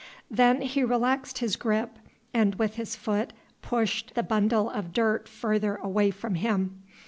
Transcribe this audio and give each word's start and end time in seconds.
Then 0.31 0.61
he 0.61 0.83
relaxed 0.83 1.37
his 1.37 1.55
grip, 1.55 1.99
and 2.33 2.55
with 2.55 2.73
his 2.73 2.95
foot 2.95 3.33
pushed 3.61 4.15
the 4.15 4.23
bundle 4.23 4.67
of 4.67 4.93
dirt 4.93 5.29
further 5.29 5.75
away 5.75 6.09
from 6.09 6.33
him. 6.33 6.81